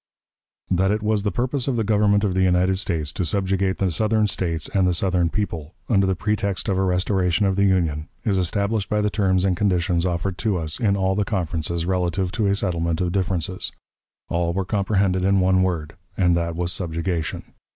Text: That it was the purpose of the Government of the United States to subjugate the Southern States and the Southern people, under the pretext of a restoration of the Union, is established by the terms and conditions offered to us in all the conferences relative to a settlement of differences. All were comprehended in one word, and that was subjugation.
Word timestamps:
That 0.71 0.89
it 0.89 1.03
was 1.03 1.21
the 1.21 1.31
purpose 1.31 1.67
of 1.67 1.75
the 1.75 1.83
Government 1.83 2.23
of 2.23 2.33
the 2.33 2.41
United 2.41 2.79
States 2.79 3.13
to 3.13 3.23
subjugate 3.23 3.77
the 3.77 3.91
Southern 3.91 4.25
States 4.25 4.67
and 4.73 4.87
the 4.87 4.95
Southern 4.95 5.29
people, 5.29 5.75
under 5.89 6.07
the 6.07 6.15
pretext 6.15 6.67
of 6.69 6.79
a 6.79 6.83
restoration 6.83 7.45
of 7.45 7.55
the 7.55 7.65
Union, 7.65 8.07
is 8.25 8.35
established 8.39 8.89
by 8.89 8.99
the 8.99 9.11
terms 9.11 9.45
and 9.45 9.55
conditions 9.55 10.03
offered 10.03 10.39
to 10.39 10.57
us 10.57 10.79
in 10.79 10.97
all 10.97 11.13
the 11.13 11.23
conferences 11.23 11.85
relative 11.85 12.31
to 12.31 12.47
a 12.47 12.55
settlement 12.55 12.99
of 12.99 13.11
differences. 13.11 13.71
All 14.27 14.53
were 14.53 14.65
comprehended 14.65 15.23
in 15.23 15.39
one 15.39 15.61
word, 15.61 15.93
and 16.17 16.35
that 16.35 16.55
was 16.55 16.71
subjugation. 16.73 17.51